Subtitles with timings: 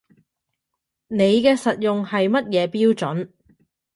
[1.09, 3.29] 你嘅實用係乜嘢標準